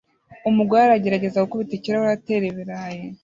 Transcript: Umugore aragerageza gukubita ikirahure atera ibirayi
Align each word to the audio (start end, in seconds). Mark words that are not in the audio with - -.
Umugore 0.49 0.81
aragerageza 0.83 1.43
gukubita 1.43 1.73
ikirahure 1.75 2.11
atera 2.17 2.43
ibirayi 2.51 3.03